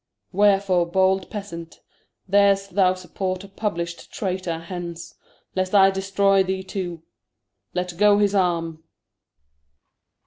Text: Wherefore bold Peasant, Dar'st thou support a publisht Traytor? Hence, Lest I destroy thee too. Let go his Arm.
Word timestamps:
Wherefore 0.31 0.87
bold 0.87 1.29
Peasant, 1.29 1.79
Dar'st 2.27 2.73
thou 2.73 2.95
support 2.95 3.43
a 3.43 3.47
publisht 3.47 4.09
Traytor? 4.11 4.57
Hence, 4.57 5.13
Lest 5.55 5.75
I 5.75 5.91
destroy 5.91 6.41
thee 6.41 6.63
too. 6.63 7.03
Let 7.75 7.95
go 7.99 8.17
his 8.17 8.33
Arm. 8.33 8.83